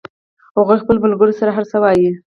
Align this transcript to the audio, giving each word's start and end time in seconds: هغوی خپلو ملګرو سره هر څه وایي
هغوی 0.57 0.81
خپلو 0.81 1.03
ملګرو 1.05 1.37
سره 1.39 1.51
هر 1.57 1.63
څه 1.71 1.77
وایي 1.83 2.09